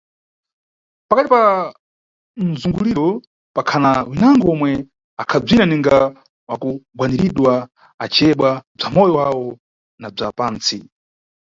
Pakati 1.07 1.29
pa 1.33 1.41
mzunguliro 2.49 3.07
pakhana 3.55 3.91
winango 4.09 4.45
omwe 4.53 4.69
akhabzina 5.21 5.63
ninga 5.67 5.97
wakugwaniridwa, 6.49 7.51
aciyebwa 8.03 8.49
bza 8.77 8.87
moyo 8.93 9.13
wawo 9.19 9.47
na 10.01 10.07
bza 10.15 10.27
pantsi. 10.37 10.77